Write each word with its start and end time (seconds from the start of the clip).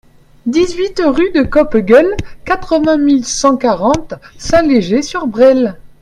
dix-huit 0.47 0.99
rue 1.05 1.29
de 1.29 1.43
Coppegueule, 1.43 2.15
quatre-vingt 2.43 2.97
mille 2.97 3.23
cent 3.23 3.55
quarante 3.55 4.15
Saint-Léger-sur-Bresle 4.39 5.77